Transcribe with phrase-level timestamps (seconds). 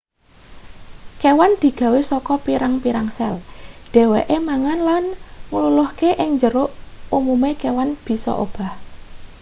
[1.21, 3.35] kewan digawe saka pirang-pirang sel
[3.93, 5.03] dheweke mangan lan
[5.51, 6.65] ngluluhake ing njero
[7.17, 8.71] umume kewan bisa obah